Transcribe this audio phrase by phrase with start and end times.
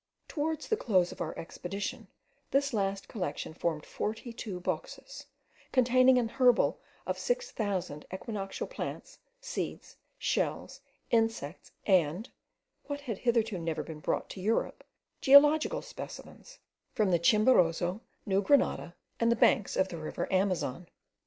[0.27, 2.07] Towards the close of our expedition,
[2.49, 5.27] this last collection formed forty two boxes,
[5.71, 12.31] containing an herbal of six thousand equinoctial plants, seeds, shells, insects, and
[12.85, 14.83] (what had hitherto never been brought to Europe)
[15.21, 16.57] geological specimens,
[16.95, 20.87] from the Chimborazo, New Grenada, and the banks of the river Amazon.